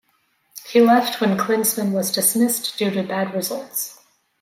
[0.65, 3.99] He left when Klinsmann was dismissed due to bad results.